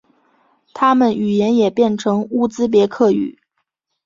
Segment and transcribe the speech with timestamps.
[0.73, 3.37] 他们语言也变成乌兹别克语。